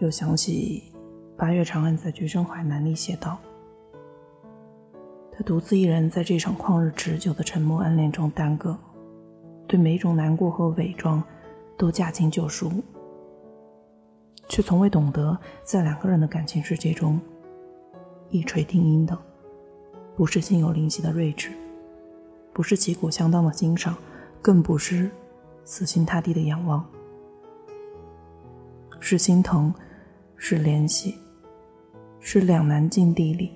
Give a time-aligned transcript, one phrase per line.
[0.00, 0.82] 又想起
[1.36, 3.36] 八月长安在《橘生淮南》里写道
[5.30, 8.74] ：“他独自一人在这场旷日持久的沉默暗恋中耽搁，
[9.66, 11.22] 对每种难过和伪装
[11.76, 12.72] 都驾轻就熟，
[14.48, 17.20] 却从未懂得在两个人的感情世界中，
[18.30, 19.16] 一锤定音的
[20.16, 21.50] 不是心有灵犀的睿智，
[22.54, 23.94] 不是旗鼓相当的欣赏，
[24.40, 25.10] 更不是
[25.62, 26.82] 死心塌地的仰望，
[28.98, 29.70] 是心疼。”
[30.42, 31.18] 是联系，
[32.18, 33.52] 是两难境地里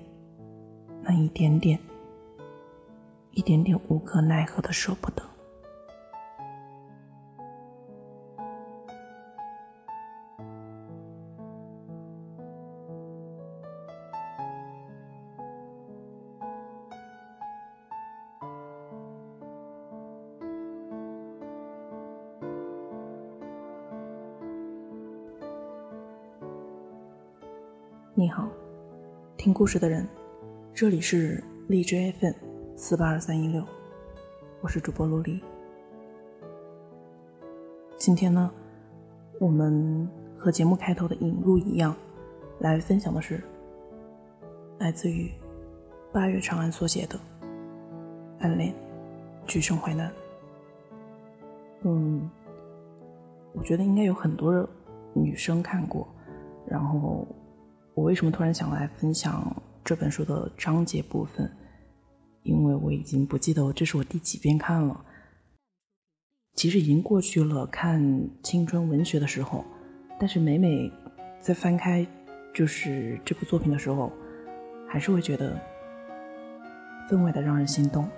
[1.01, 1.79] 那一点点、
[3.31, 5.23] 一点点无可奈何的舍不得。
[29.45, 30.07] 听故事的人，
[30.73, 32.33] 这里是荔枝 FM
[32.75, 33.63] 四八二三一六，
[34.59, 35.39] 我是主播陆离。
[37.95, 38.51] 今天呢，
[39.39, 41.95] 我们和节目开头的引入一样，
[42.57, 43.39] 来分享的是
[44.79, 45.31] 来自于
[46.11, 47.15] 八月长安所写的
[48.39, 48.73] 《暗恋
[49.45, 50.09] 橘生淮南》。
[51.83, 52.27] 嗯，
[53.53, 54.67] 我觉得应该有很多
[55.13, 56.07] 女生看过，
[56.67, 57.27] 然后。
[57.95, 61.49] 我为什么突然想来分享这本书的章节部分？
[62.43, 65.05] 因为我已经不记得这是我第几遍看了。
[66.55, 69.63] 其实已经过去了看青春文学的时候，
[70.19, 70.91] 但是每每
[71.39, 72.05] 在翻开
[72.53, 74.11] 就是这部作品的时候，
[74.89, 75.57] 还是会觉得
[77.09, 78.09] 分外的让人心动。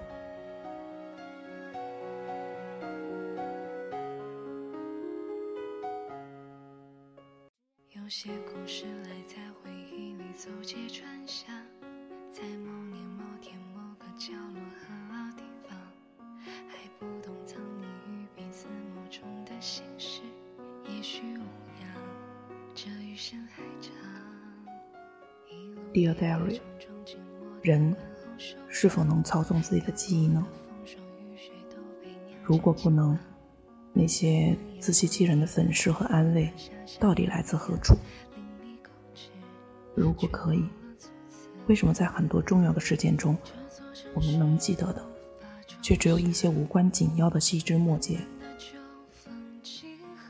[7.91, 8.29] 有些
[26.17, 26.59] diary，
[27.61, 27.95] 人
[28.67, 30.45] 是否能操纵自己的记忆呢？
[32.43, 33.17] 如果不能，
[33.93, 36.51] 那些自欺欺人的粉饰和安慰，
[36.99, 37.95] 到底来自何处？
[39.95, 40.63] 如果可以，
[41.67, 43.35] 为什么在很多重要的事件中，
[44.13, 45.03] 我们能记得的，
[45.81, 48.19] 却只有一些无关紧要的细枝末节？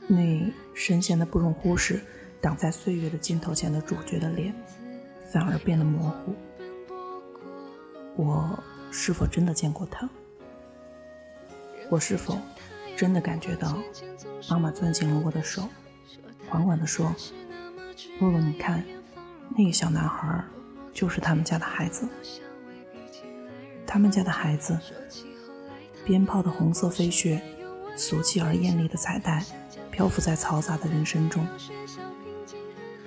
[0.07, 0.41] 那
[0.73, 2.01] 深陷的不容忽视、
[2.41, 4.55] 挡在岁月的镜头前的主角的脸，
[5.31, 6.35] 反而变得模糊。
[8.15, 8.57] 我
[8.91, 10.09] 是否真的见过他？
[11.89, 12.37] 我是否？
[12.95, 13.77] 真的感觉到，
[14.49, 15.69] 妈妈攥紧了我的手，
[16.49, 17.15] 缓缓地说
[18.19, 18.83] ：“露露，你看，
[19.55, 20.43] 那个小男孩
[20.91, 22.09] 就是他们家的孩子。
[23.85, 24.75] 他们家的孩子，
[26.05, 27.39] 鞭炮的红色飞雪，
[27.95, 29.45] 俗气而艳丽的彩带，
[29.91, 31.45] 漂浮在嘈杂的人生中。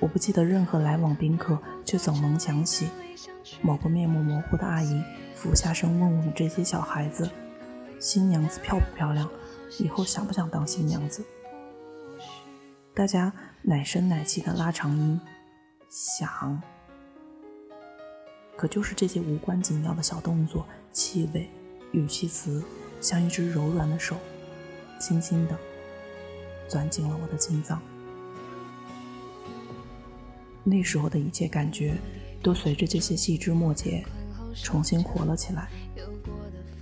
[0.01, 2.89] 我不记得任何来往宾客，却总能想起
[3.61, 5.03] 某个面目模糊的阿姨，
[5.35, 7.31] 俯下身问我们这些小孩子：
[8.01, 9.29] 新娘子漂不漂亮？”
[9.79, 11.25] 以后想不想当新娘子？
[12.93, 15.21] 大家奶声奶气的拉长音，
[15.89, 16.61] 想。
[18.57, 21.49] 可就是这些无关紧要的小动作、气味、
[21.93, 22.63] 语气词，
[23.01, 24.17] 像一只柔软的手，
[24.99, 25.57] 轻轻的
[26.69, 27.81] 钻进了我的心脏。
[30.65, 31.95] 那时候的一切感觉，
[32.43, 34.05] 都随着这些细枝末节，
[34.55, 35.69] 重新活了起来。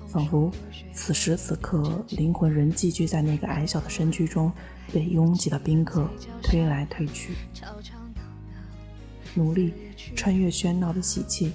[0.09, 0.51] 仿佛
[0.95, 4.51] 此时此刻，灵魂仍寄居在那个矮小的身躯中，
[4.93, 6.09] 被拥挤的宾客
[6.43, 7.35] 推来推去，
[9.35, 9.75] 努力
[10.17, 11.53] 穿越喧闹的喜气，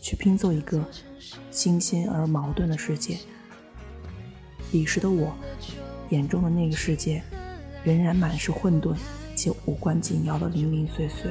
[0.00, 0.84] 去拼凑一个
[1.52, 3.16] 新鲜而矛盾的世界。
[4.72, 5.32] 彼时的我
[6.10, 7.22] 眼中的那个世界，
[7.84, 8.96] 仍然满是混沌
[9.36, 11.30] 且无关紧要的零零碎碎，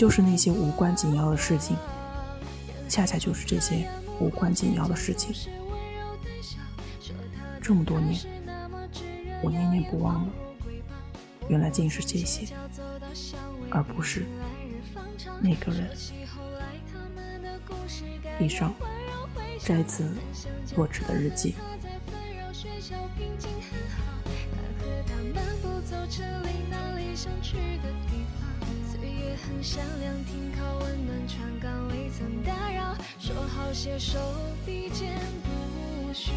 [0.00, 1.76] 就是那些无关紧要的事情。
[2.88, 3.86] 恰恰就是这些
[4.18, 5.30] 无关紧要的事情，
[7.60, 8.18] 这么多年，
[9.42, 10.32] 我念念不忘的，
[11.50, 12.46] 原来竟是这些，
[13.68, 14.24] 而不是
[15.38, 15.90] 那个人。
[18.40, 18.72] 以上
[19.58, 20.08] 摘自
[20.76, 21.54] 落纸的日记。
[29.30, 32.96] 也很善良，停靠温暖船港，未曾打扰。
[33.20, 34.18] 说好携手
[34.66, 36.32] 并肩，不许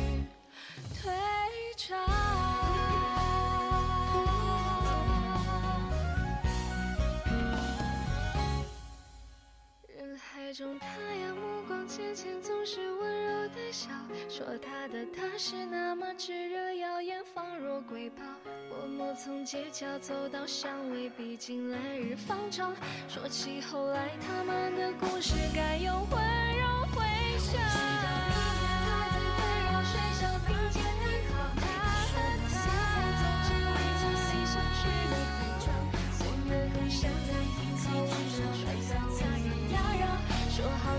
[15.37, 18.21] 是那么炙热耀眼，仿若瑰宝。
[18.69, 22.75] 默默从街角走到巷尾，毕竟来日方长。
[23.07, 27.03] 说起后来他们的故事，该用温柔回
[27.39, 27.61] 想。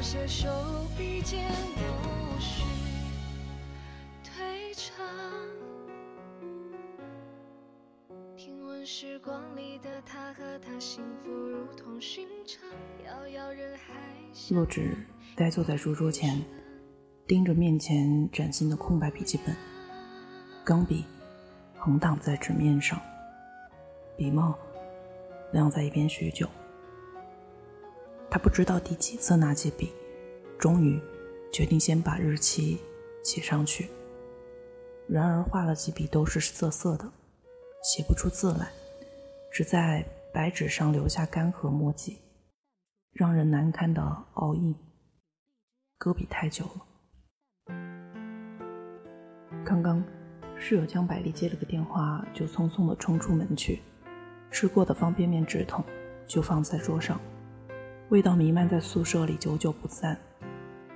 [0.03, 0.47] 携手
[0.99, 1.51] 并肩，
[9.25, 12.63] 光里的他和他幸福如同寻常，
[13.07, 13.95] 遥遥人海
[14.51, 14.95] 洛枳
[15.35, 16.45] 呆坐在书桌前，
[17.27, 19.57] 盯着面前崭新的空白笔记本，
[20.63, 21.07] 钢笔
[21.79, 23.01] 横躺在纸面上，
[24.15, 24.59] 笔帽
[25.53, 26.47] 晾在一边许久。
[28.31, 29.91] 他不知道第几次拿起笔，
[30.59, 31.01] 终于
[31.51, 32.79] 决定先把日期
[33.23, 33.89] 写上去。
[35.09, 37.11] 然而画了几笔都是涩涩的，
[37.83, 38.71] 写不出字来，
[39.55, 42.19] 只在白纸上留下干涸墨迹，
[43.13, 44.03] 让人难堪的
[44.33, 44.75] 凹印。
[45.97, 47.75] 搁笔太久了。
[49.65, 50.03] 刚刚
[50.59, 53.81] 室友江百丽接了个电话，就匆匆的冲出门去。
[54.51, 55.85] 吃过的方便面纸筒
[56.27, 57.21] 就放在桌上。
[58.09, 60.19] 味道弥漫在宿舍里，久久不散。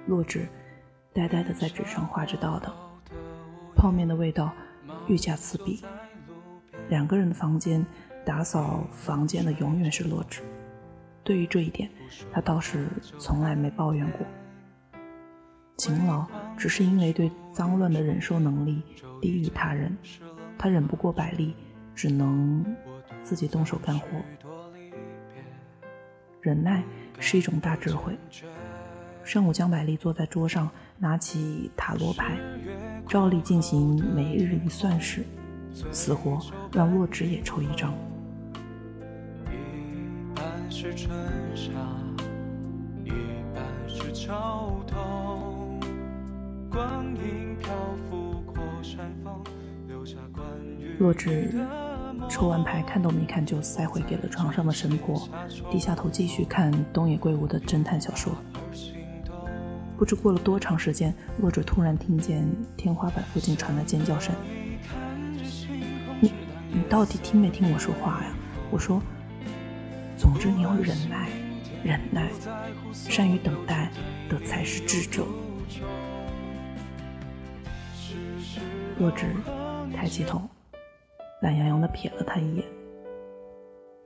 [0.08, 0.49] 洛枳
[1.12, 2.75] 呆呆地在纸上画着道道，
[3.76, 4.52] 泡面的味道
[5.06, 5.84] 愈加刺鼻。
[6.88, 7.87] 两个人的房间，
[8.28, 10.42] 打扫房间的永远是洛枳。
[11.25, 11.88] 对于这一点，
[12.30, 12.86] 他倒是
[13.19, 14.20] 从来没抱怨过。
[15.78, 18.82] 勤劳只是因为对脏乱的忍受能力
[19.22, 19.96] 低于他人，
[20.58, 21.56] 他忍不过百丽，
[21.94, 22.62] 只能
[23.22, 24.06] 自己动手干活。
[26.42, 26.84] 忍耐
[27.19, 28.14] 是一种大智慧。
[29.24, 32.36] 上午，江百丽坐在桌上，拿起塔罗牌，
[33.08, 35.24] 照例进行每日一算式，
[35.90, 36.38] 死活
[36.74, 37.94] 让洛枳也抽一张。
[50.98, 51.50] 洛枳。
[52.28, 55.28] 抽完牌，看都没看就塞回给了床上的神婆，
[55.70, 58.32] 低下头继续看东野圭吾的侦探小说。
[59.96, 62.46] 不知过了多长时间，洛枳突然听见
[62.76, 64.32] 天花板附近传来尖叫声
[66.20, 66.32] ：“你
[66.70, 68.32] 你到底听没听我说话呀？”
[68.70, 69.02] 我说
[70.19, 71.29] ：“总之你要忍耐，
[71.85, 72.29] 忍耐，
[72.93, 73.88] 善于等待
[74.29, 75.25] 的才是智者。”
[78.99, 79.29] 洛枳
[79.94, 80.43] 抬起头。
[81.41, 82.65] 懒洋洋地瞥了他一眼。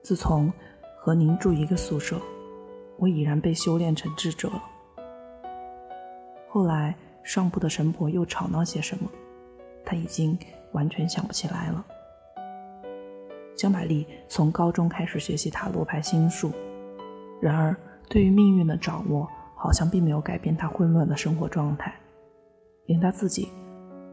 [0.03, 0.53] 自从
[0.99, 2.20] 和您住一个宿舍，
[2.99, 4.62] 我已然被修炼成智者了。
[6.50, 6.94] 后来
[7.25, 9.11] 上铺的神婆又吵闹些什么，
[9.82, 10.38] 他已经
[10.73, 11.82] 完全想不起来了。
[13.56, 16.50] 江百丽从高中开始学习塔罗牌心术，
[17.40, 17.76] 然而
[18.09, 21.94] 对于命运的掌握，好像并没有改变她混乱的生活状态，
[22.87, 23.49] 连她自己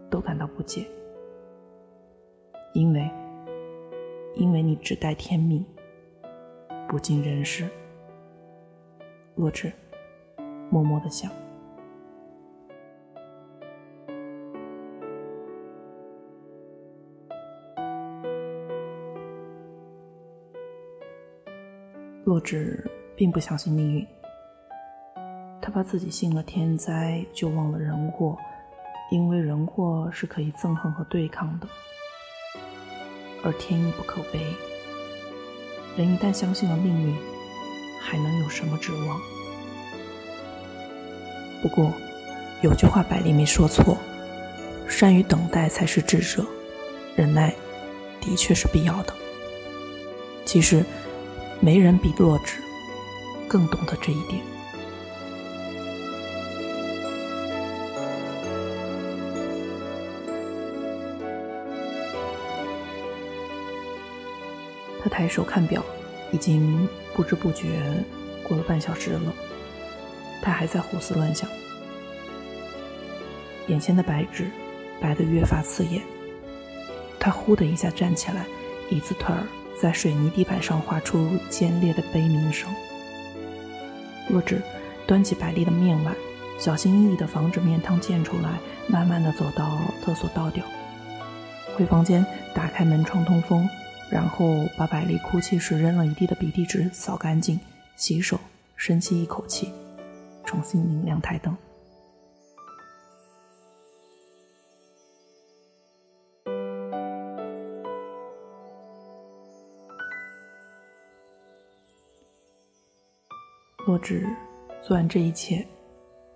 [0.09, 0.85] 都感到不解。
[2.73, 3.09] 因为，
[4.35, 5.65] 因为你只待天命，
[6.87, 7.67] 不近人事。
[9.35, 9.71] 洛枳
[10.69, 11.31] 默默的想。
[22.29, 22.79] 洛枳
[23.15, 24.07] 并不相信命运，
[25.59, 28.37] 他怕自己信了天灾，就忘了人祸，
[29.09, 31.67] 因为人祸是可以憎恨和对抗的。
[33.43, 34.39] 而天意不可违，
[35.97, 37.17] 人一旦相信了命运，
[37.99, 39.19] 还能有什么指望？
[41.63, 41.91] 不过，
[42.61, 43.97] 有句话百丽没说错：
[44.87, 46.45] 善于等待才是智者，
[47.15, 47.55] 忍耐
[48.21, 49.15] 的确是必要的。
[50.45, 50.85] 其实，
[51.61, 52.57] 没人比洛枳
[53.47, 54.41] 更懂得这一点。
[65.01, 65.83] 他抬手看表，
[66.31, 67.67] 已经不知不觉
[68.47, 69.33] 过了半小时了。
[70.41, 71.49] 他还在胡思乱想，
[73.67, 74.49] 眼前的白纸
[75.01, 76.01] 白得越发刺眼。
[77.19, 78.45] 他呼的一下站起来，
[78.89, 79.43] 椅子腿儿
[79.81, 82.69] 在水泥地板上划出尖裂的悲鸣声。
[84.29, 84.57] 洛枳
[85.07, 86.13] 端起百丽的面碗，
[86.59, 90.63] 小心翼翼地防止面汤溅出来，慢慢地走到厕所倒掉，
[91.75, 93.67] 回房间打开门窗通风。
[94.11, 97.59] 然后把百丽哭泣时扔了一地的鼻涕纸扫干净，
[97.95, 98.39] 洗手，
[98.75, 99.71] 深吸一口气，
[100.43, 101.55] 重新拧亮台灯。
[113.89, 114.23] 洛枳
[114.83, 115.67] 做完这一切，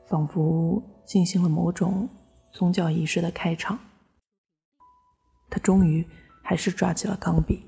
[0.07, 2.09] 仿佛进行了某种
[2.51, 3.77] 宗教仪式的开场。
[5.51, 6.03] 他终于
[6.41, 7.63] 还是抓起了钢笔，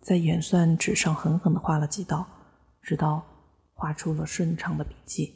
[0.00, 2.24] 在演算纸上狠狠地画了几道，
[2.80, 3.20] 直到
[3.74, 5.34] 画出了顺畅的笔迹。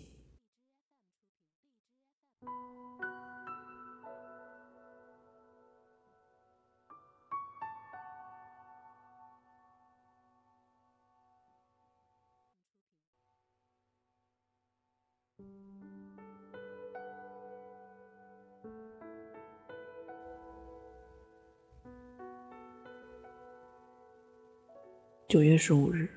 [25.32, 26.10] 九月十五日，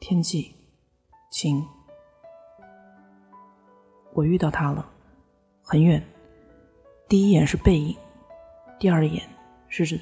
[0.00, 0.54] 天气
[1.30, 1.66] 晴。
[4.12, 4.86] 我遇到他了，
[5.62, 6.06] 很远。
[7.08, 7.96] 第一眼是背影，
[8.78, 9.26] 第二眼
[9.66, 9.98] 是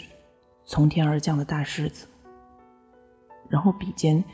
[0.64, 2.08] 从天而降的大柿子。
[3.48, 4.24] 然后笔尖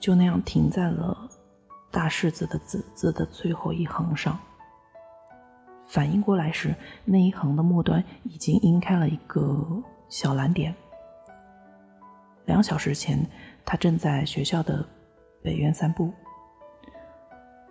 [0.00, 1.30] 就那样停在了
[1.92, 4.36] 大柿子的“子”字的最后一横上。
[5.86, 6.74] 反应过来时，
[7.04, 9.64] 那一横的末端已经晕开了一个
[10.08, 10.74] 小蓝点。
[12.48, 13.22] 两小时前，
[13.62, 14.82] 他正在学校的
[15.42, 16.10] 北院散步。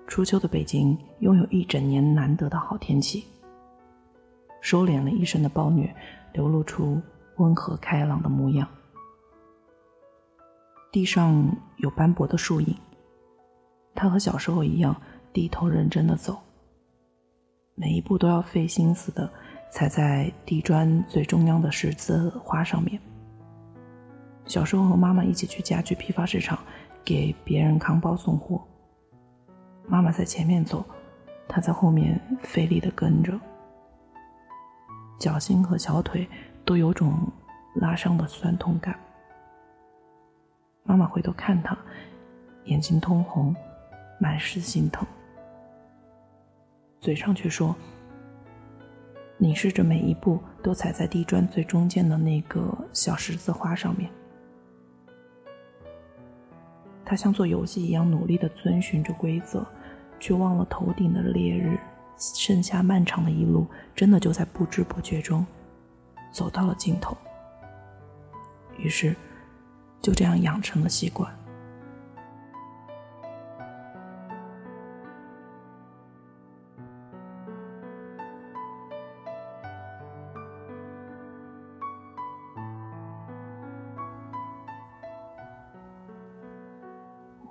[0.05, 3.25] 初秋的北京拥有一整年难得的好天气，
[4.61, 5.93] 收敛了一身的暴虐，
[6.31, 7.01] 流露出
[7.37, 8.67] 温和开朗的模样。
[10.91, 11.43] 地上
[11.77, 12.75] 有斑驳的树影，
[13.95, 14.95] 他和小时候一样
[15.33, 16.37] 低头认真的走，
[17.73, 19.27] 每一步都要费心思的
[19.71, 23.01] 踩在地砖最中央的十字花上面。
[24.47, 26.57] 小时候和妈妈一起去家具批发市场，
[27.03, 28.65] 给别人扛包送货。
[29.85, 30.85] 妈妈在前面走，
[31.47, 33.37] 他在后面费力的跟着。
[35.19, 36.27] 脚心和小腿
[36.63, 37.17] 都有种
[37.75, 38.97] 拉伤的酸痛感。
[40.83, 41.77] 妈妈回头看他，
[42.65, 43.53] 眼睛通红，
[44.19, 45.05] 满是心疼，
[47.01, 47.75] 嘴上却说
[49.37, 54.09] ：“你试着每一步都踩在地砖最中间的那个小十字花上面。”
[57.09, 59.65] 他像做游戏一样努力地遵循着规则，
[60.19, 61.79] 却忘了头顶的烈日，
[62.17, 65.45] 剩下漫长的一路，真的就在不知不觉中
[66.33, 67.15] 走到了尽头。
[68.77, 69.15] 于是，
[70.01, 71.33] 就这样养成了习惯。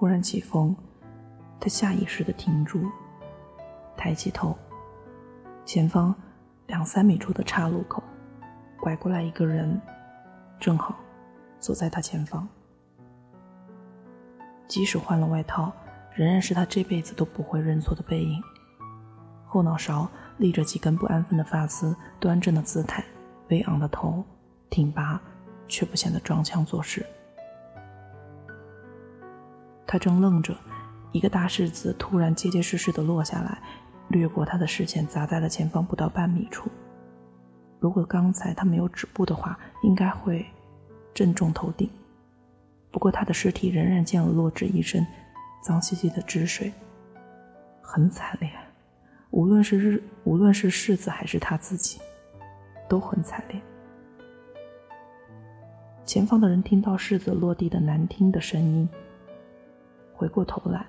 [0.06, 0.72] 忽然起风，
[1.58, 2.88] 他下意识的停住，
[3.96, 4.56] 抬起头，
[5.64, 6.14] 前方
[6.68, 8.00] 两三米处的岔路口，
[8.78, 9.82] 拐过来一个人，
[10.60, 10.94] 正好
[11.58, 12.48] 走在他前方。
[14.68, 15.72] 即使换了外套，
[16.14, 18.40] 仍然是他这辈子都不会认错的背影。
[19.44, 20.08] 后脑勺
[20.38, 23.04] 立着几根不安分的发丝，端正的姿态，
[23.48, 24.22] 微昂的头，
[24.70, 25.20] 挺拔
[25.66, 27.04] 却不显得装腔作势。
[29.99, 30.57] 正愣着，
[31.12, 33.59] 一个大柿子突然结结实实的落下来，
[34.09, 36.71] 掠过他的视线，砸在了前方不到半米处。
[37.79, 40.45] 如果刚才他没有止步的话，应该会
[41.12, 41.88] 正中头顶。
[42.91, 45.07] 不过他的尸体仍然溅了落枳一身
[45.62, 46.73] 脏兮兮的汁水，
[47.83, 48.50] 很惨烈。
[49.31, 52.00] 无论是日，无论是柿子还是他自己，
[52.88, 53.61] 都很惨烈。
[56.07, 58.88] 前方的人听到柿子落地的难听的声音。
[60.16, 60.87] 回过头来，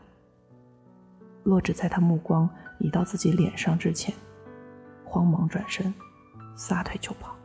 [1.43, 4.15] 洛枳在他目光移到自己脸上之前，
[5.03, 5.93] 慌忙转身，
[6.55, 7.36] 撒腿就跑。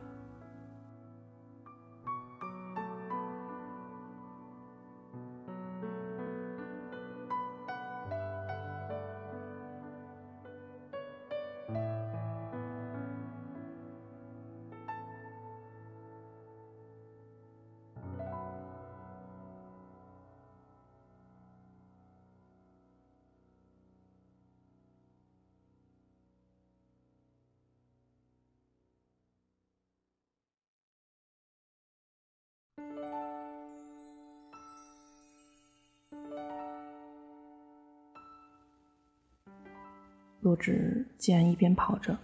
[40.41, 42.17] 洛枳竟然一边跑着，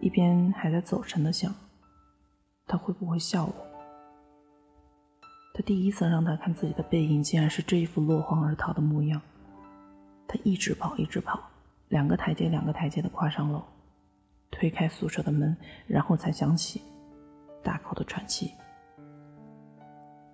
[0.00, 1.54] 一边还在走神的想：
[2.66, 3.54] 他会不会笑我？
[5.52, 9.20] 他第一次让他看自己的背影，竟然是这一副落荒而逃的模样。
[10.26, 11.38] 他一直跑，一直跑，
[11.88, 13.62] 两个台阶，两个台阶的跨上楼，
[14.50, 15.54] 推开宿舍的门，
[15.86, 16.80] 然后才想起
[17.62, 18.52] 大口的喘气。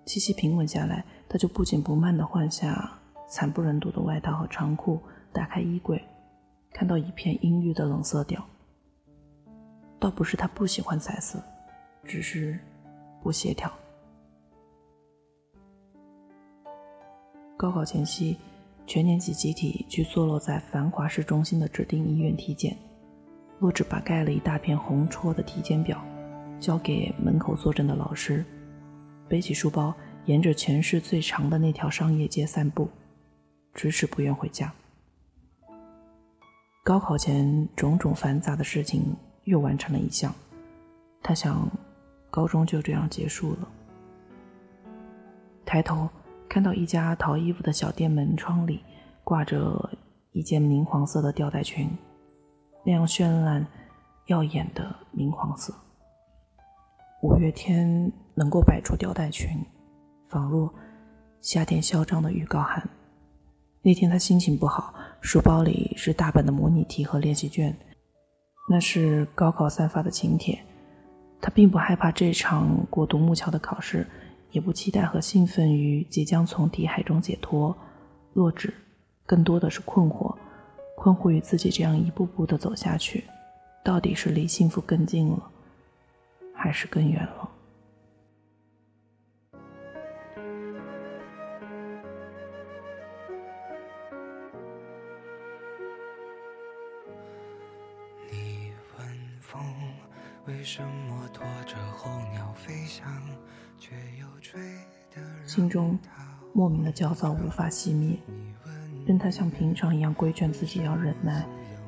[0.07, 2.91] 气息平稳下来，他就不紧不慢地换下
[3.29, 5.01] 惨不忍睹的外套和长裤，
[5.33, 6.03] 打开衣柜，
[6.73, 8.43] 看到一片阴郁的冷色调。
[9.99, 11.43] 倒不是他不喜欢彩色，
[12.05, 12.57] 只是
[13.21, 13.71] 不协调。
[17.57, 18.37] 高考前夕，
[18.87, 22.77] 全年级集体去坐落在繁华市中心的指定医院体检。
[23.59, 26.01] 洛枳把盖了一大片红戳的体检表
[26.61, 28.45] 交给门口坐诊的老师，
[29.29, 32.89] 背起书包，沿着全市最长的那条商业街散步，
[33.75, 34.73] 迟迟不愿回家。
[36.85, 40.35] 高考前种种繁杂的事情又完成了一项，
[41.23, 41.69] 他想，
[42.31, 43.69] 高中就这样结束了。
[45.65, 46.09] 抬头。
[46.49, 48.81] 看到一家淘衣服的小店门窗里
[49.25, 49.91] 挂着
[50.31, 51.91] 一件明黄色的吊带裙，
[52.85, 53.67] 那样绚烂、
[54.27, 55.75] 耀眼的明黄色。
[57.23, 59.49] 五月天能够摆出吊带裙，
[60.29, 60.73] 仿若
[61.41, 62.89] 夏天嚣张的预告函。
[63.83, 67.77] 那天他心情不好，书包里是大本的模拟题和练习卷，
[68.69, 70.59] 那是高考散发的请帖。
[71.41, 74.07] 他并不害怕这场过独木桥的考试。
[74.53, 77.77] 也不期待和兴奋于即将从题海中解脱，
[78.33, 78.73] 落纸，
[79.27, 80.35] 更多的是困惑，
[80.97, 83.25] 困惑于自己这样一步步的走下去，
[83.85, 85.51] 到底是离幸福更近了，
[86.57, 87.51] 还是更远了？
[98.33, 99.07] 你问
[99.41, 99.63] 风
[100.47, 103.07] 为什么拖着候鸟飞翔？
[105.47, 105.97] 心中
[106.53, 108.19] 莫名的焦躁无法熄灭，
[109.07, 111.47] 任他像平常一样规劝自己要忍耐，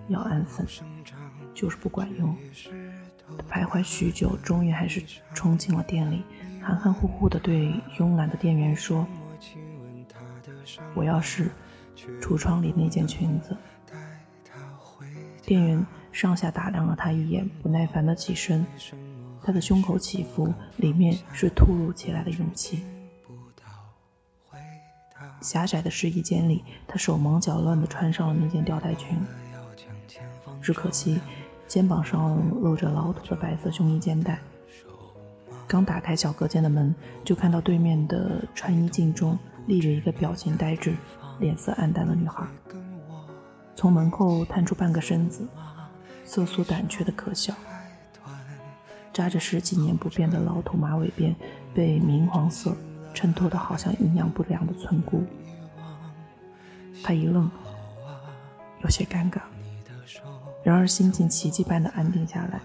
[0.09, 0.65] 要安分，
[1.55, 2.37] 就是不管用。
[3.51, 5.03] 徘徊许久，终于还是
[5.35, 6.23] 冲进了店里，
[6.61, 9.07] 含含糊糊的对慵懒的店员说
[10.95, 11.51] ：“我要是
[12.21, 13.57] 橱窗里那件裙子。”
[15.45, 18.67] 店员上下打量了他一眼，不耐烦的起身。
[19.43, 22.85] 他的胸口起伏，里面是突如其来的勇气。
[25.41, 29.17] 狭窄的试衣间里，他手忙脚乱地穿上了那件吊带裙。
[30.61, 31.21] 只可惜，
[31.69, 34.41] 肩膀上露着老土的白色胸衣肩带。
[35.69, 40.95] 刚打开小隔间的门，就看到对面的穿衣镜中立着一个表情呆滞、
[41.39, 42.43] 脸色黯淡的女孩，
[43.77, 45.47] 从门后探出半个身子，
[46.25, 47.55] 瑟缩胆怯的可笑。
[49.13, 51.35] 扎着十几年不变的老土马尾辫，
[51.75, 52.75] 被明黄色
[53.13, 55.23] 衬托得好像营养不良的村姑。
[57.03, 57.51] 他一愣，
[58.83, 59.41] 有些尴尬，
[60.69, 62.61] 然而心情奇迹般的安定下来。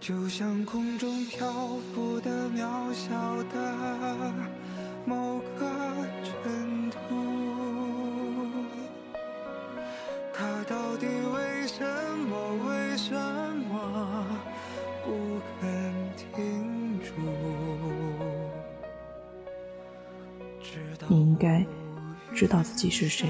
[0.00, 1.52] 就像空中漂
[1.94, 4.34] 浮的渺小的
[5.06, 5.70] 某个
[6.24, 6.98] 尘土，
[10.32, 11.84] 它到底为什
[12.18, 12.74] 么为？
[12.96, 14.24] 什么
[15.04, 15.10] 不
[15.60, 17.12] 肯停住？
[21.08, 21.66] 你应该
[22.34, 23.28] 知道自己是谁，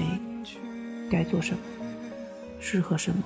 [1.09, 1.59] 该做什么，
[2.59, 3.23] 适合什么。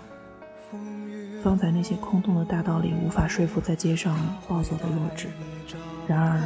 [1.44, 5.28] 方才那些空洞的大道理无法说服在街上暴走的弱智，
[6.08, 6.42] 然而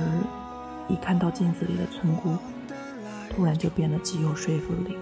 [0.88, 2.38] 一看到镜子里的村姑，
[3.30, 4.98] 突然就变得极有说服力。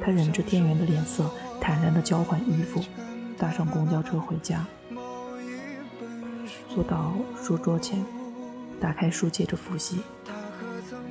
[0.00, 1.30] 他忍着店员的脸色。
[1.62, 2.82] 坦然地交换衣服，
[3.36, 4.64] 搭上公交车回家，
[6.70, 8.02] 坐到书桌前，
[8.80, 10.00] 打开书接着复习。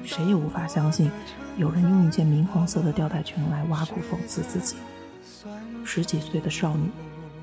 [0.04, 1.12] 谁也无法相信，
[1.60, 4.78] 有人用一件明黄色的吊带裙来挖苦讽刺自己。
[5.84, 6.90] 十几岁的少女，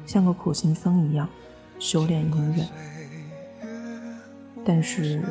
[0.07, 1.29] 像个苦行僧一样
[1.79, 2.67] 修炼隐忍。
[4.65, 5.23] 但是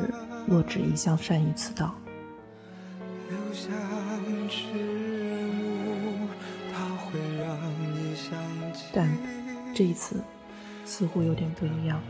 [0.46, 1.96] 洛枳一向善于此道。
[8.92, 9.10] 但
[9.74, 10.22] 这一次
[10.84, 12.00] 似乎有点不一样。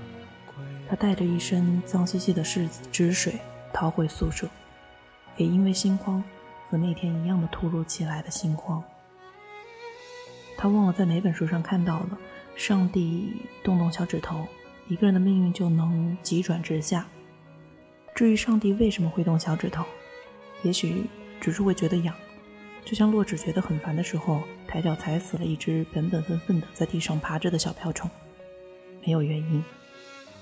[0.87, 3.41] 他带着一身脏兮兮的湿汁水
[3.73, 4.47] 逃回宿舍，
[5.39, 6.23] 也因为心慌，
[6.69, 8.83] 和那天一样的突如其来的心慌。
[10.57, 12.19] 他忘了在哪本书上看到了，
[12.57, 14.47] 上帝动动小指头，
[14.89, 17.07] 一个人的命运就能急转直下。
[18.15, 19.85] 至于上帝为什么会动小指头，
[20.63, 21.05] 也许
[21.41, 22.15] 只是会觉得痒。
[22.85, 28.09] 就像洛枳觉得很烦的时候，抬脚踩死了一只本本分分的在地上爬着的小瓢虫，
[29.05, 29.63] 没有原因，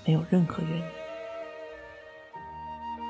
[0.06, 0.84] 没有任何原因。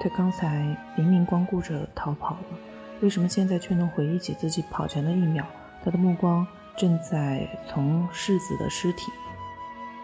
[0.00, 2.59] 他刚才明明光顾着逃跑了，
[3.00, 5.44] 为什么现在却能回忆起自己跑前的一秒？
[5.85, 9.12] 他的目光正在从世子的尸体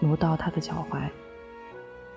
[0.00, 1.08] 挪到他的脚踝。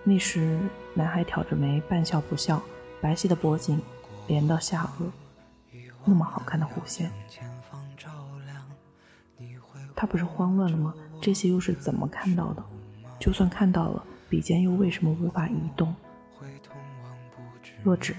[0.03, 0.59] 那时，
[0.93, 2.61] 男孩挑着眉，半笑不笑，
[2.99, 3.81] 白皙的脖颈
[4.27, 5.05] 连到下颚，
[6.03, 7.09] 那么好看的弧线。
[9.95, 10.93] 他不是慌乱了吗？
[11.21, 12.63] 这些又是怎么看到的？
[13.17, 15.95] 就算看到了，笔尖又为什么无法移动？
[17.81, 18.13] 若芷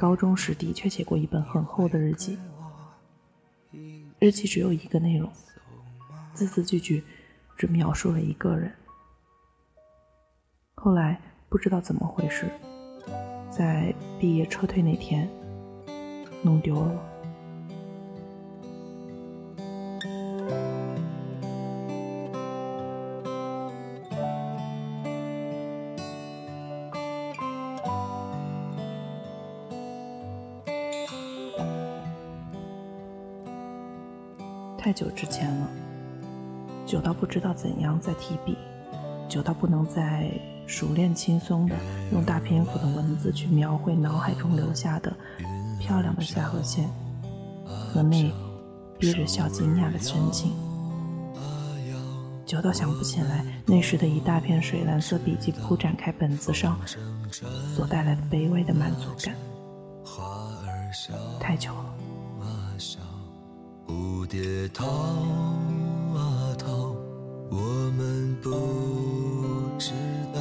[0.00, 2.38] 高中时的确写过一本很厚的日记，
[4.18, 5.30] 日记只有一个内容，
[6.32, 7.04] 字字句句
[7.54, 8.72] 只描述了一个人。
[10.74, 12.50] 后来不知道怎么回事，
[13.50, 15.28] 在毕业撤退那天
[16.42, 17.19] 弄丢了。
[34.90, 35.68] 太久之前了，
[36.84, 38.58] 久到不知道怎样再提笔，
[39.28, 40.28] 久到不能再
[40.66, 41.76] 熟练轻松的
[42.10, 45.12] 用大篇幅的文字去描绘脑海中留下的
[45.78, 46.90] 漂亮的下颌线
[47.64, 48.34] 和那
[48.98, 50.50] 憋着笑惊讶的神情，
[52.44, 56.76] 久到想不起来那时的一大片水蓝色笔记铺展开本子上
[57.76, 59.36] 所带来的卑微的满足感，
[61.38, 61.89] 太久了。
[63.90, 66.94] 蝴蝶逃啊逃，
[67.50, 67.56] 我
[67.96, 68.48] 们不
[69.78, 69.90] 知
[70.32, 70.40] 道。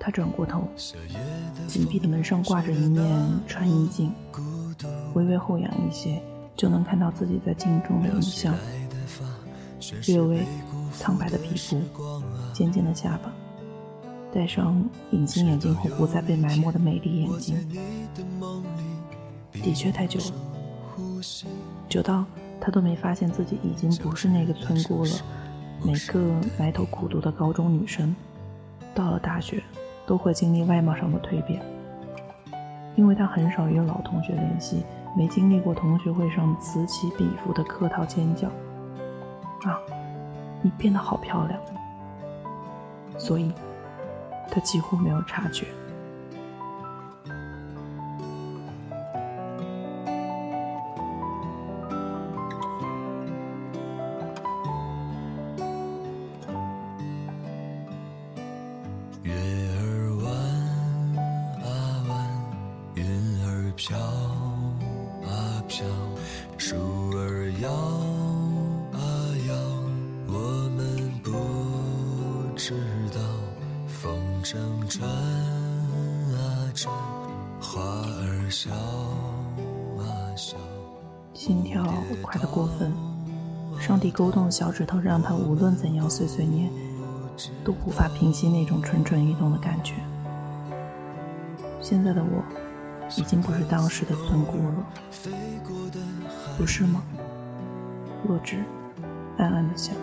[0.00, 0.66] 他转过头，
[1.68, 4.12] 紧闭的门上挂着一面穿衣镜，
[5.14, 6.20] 微微后仰一些，
[6.56, 8.52] 就能看到自己在镜中的影像：
[10.08, 10.44] 略微
[10.92, 11.80] 苍白的皮肤，
[12.52, 13.32] 尖尖的下巴，
[14.32, 17.56] 戴上隐形眼镜后不再被埋没的美丽眼睛。
[19.64, 20.26] 的确太久了，
[21.88, 22.22] 久到
[22.60, 25.10] 他都没发现自己已经不是那个村姑了。
[25.82, 26.20] 每个
[26.58, 28.14] 埋头苦读的高中女生，
[28.94, 29.62] 到了大学
[30.06, 31.62] 都会经历外貌上的蜕变，
[32.94, 34.84] 因为他很少与老同学联系，
[35.16, 38.48] 没经历过同学会上此起彼伏的客套尖叫。
[39.62, 39.80] 啊，
[40.60, 41.58] 你变得好漂亮，
[43.16, 43.50] 所以
[44.50, 45.66] 他几乎没有察觉。
[77.60, 78.70] 花儿笑，
[79.96, 80.04] 马
[80.36, 80.56] 笑
[81.32, 81.84] 心跳
[82.22, 82.92] 快得过分，
[83.80, 86.70] 上帝勾动小指头，让他无论怎样碎碎念，
[87.64, 89.94] 都无法平息那种蠢蠢欲动的感觉。
[91.80, 92.42] 现在的我，
[93.16, 94.86] 已经不是当时的村姑了，
[96.56, 97.02] 不是吗？
[98.26, 98.62] 若芷
[99.38, 99.94] 暗暗的想。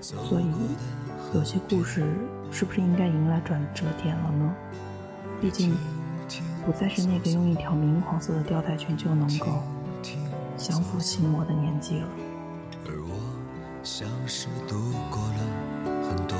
[0.00, 0.46] 所以，
[1.34, 2.04] 有些故事
[2.50, 4.54] 是不是应该迎来转折点了呢？
[5.40, 5.76] 毕竟。
[6.66, 9.62] 不再是那个用一条明黄色的吊带裙就能够
[10.58, 12.08] 降服心魔的年纪了。
[12.84, 13.14] 而我
[13.82, 14.76] 像是度
[15.08, 15.38] 过了
[16.06, 16.36] 很多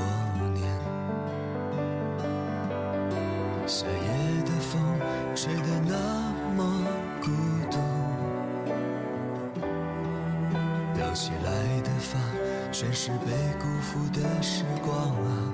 [12.79, 15.53] 全是被辜负的时光啊。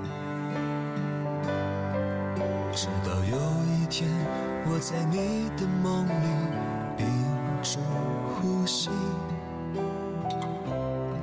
[2.72, 3.36] 直到有
[3.66, 4.08] 一天。
[4.68, 6.10] 我在你的梦里
[6.96, 7.06] 屏
[7.62, 7.80] 住
[8.36, 8.90] 呼吸，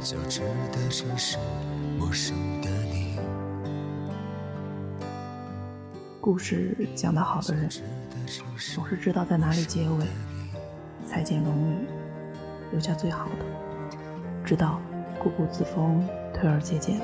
[0.01, 0.41] 交织
[0.73, 1.37] 的城市，
[1.97, 3.17] 陌生的你。
[6.19, 7.69] 故事讲得好的人，
[8.75, 10.05] 总是知道在哪里结尾，
[11.07, 11.85] 裁剪容易，
[12.71, 13.45] 留下最好的，
[14.43, 14.81] 知道
[15.23, 16.99] 固步自封，退而节俭，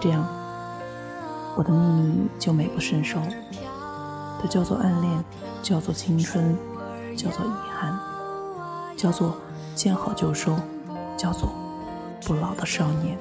[0.00, 0.24] 这样
[1.56, 3.18] 我的秘密就美不胜收。
[4.40, 5.24] 它叫做暗恋，
[5.60, 6.56] 叫做青春，
[7.16, 7.98] 叫做遗憾，
[8.96, 9.36] 叫做
[9.74, 10.56] 见好就收，
[11.16, 11.50] 叫做
[12.24, 13.18] 不老的少年。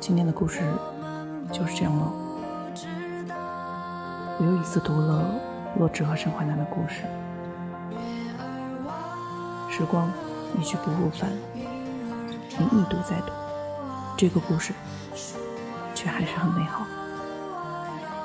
[0.00, 0.62] 今天的故事
[1.52, 2.25] 就是这样了。
[4.38, 5.30] 我又一次读了
[5.78, 7.04] 洛枳和沈淮南的故事。
[9.70, 10.10] 时光
[10.58, 11.30] 一去不复返，
[12.58, 13.32] 你一读再读，
[14.16, 14.74] 这个故事
[15.94, 16.86] 却还是很美好。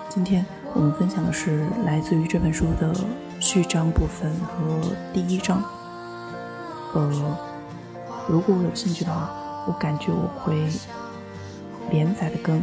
[0.09, 2.93] 今天我们分享的是来自于这本书的
[3.39, 4.81] 序章部分和
[5.13, 5.63] 第一章。
[6.93, 7.09] 呃，
[8.27, 9.29] 如果我有兴趣的话，
[9.65, 10.67] 我感觉我会
[11.89, 12.61] 连载的更。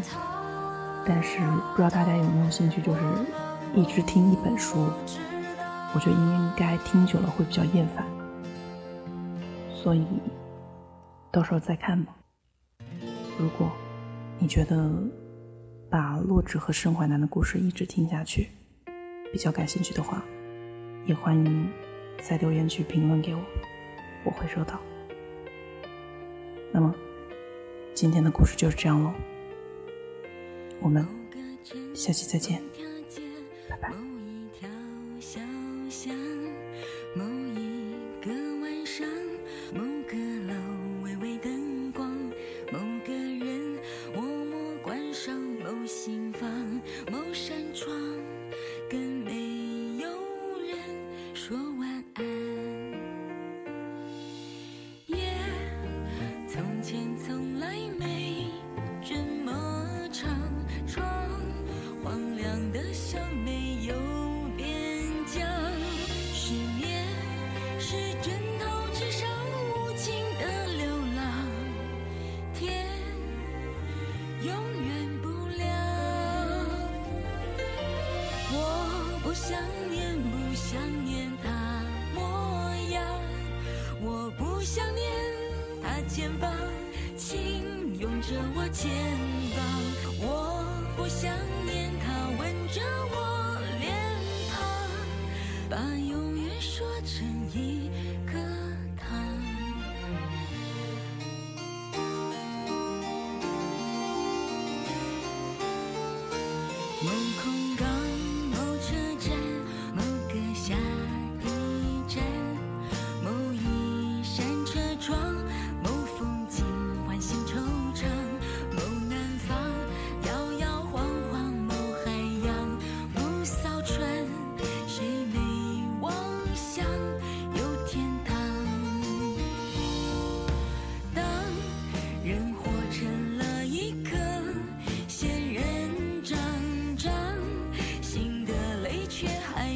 [1.09, 3.01] 但是不知道大家有没有兴趣，就是
[3.75, 4.79] 一直听一本书，
[5.95, 8.05] 我觉得应该听久了会比较厌烦。
[9.73, 10.07] 所以
[11.33, 12.15] 到时候再看吧。
[13.39, 13.71] 如果
[14.39, 14.93] 你觉得
[15.89, 18.51] 把洛枳和盛淮南的故事一直听下去
[19.33, 20.23] 比较感兴趣的话，
[21.07, 21.71] 也欢迎
[22.21, 23.41] 在留言区评论给我，
[24.25, 24.79] 我会收到。
[26.71, 26.95] 那么
[27.95, 29.11] 今天的故事就是这样喽，
[30.81, 31.07] 我们
[31.95, 32.63] 下期再见，
[33.69, 34.18] 拜拜。
[88.69, 88.91] 肩
[89.57, 89.65] 膀。
[90.21, 90.65] 我
[90.97, 91.48] 不想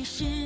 [0.05, 0.42] 是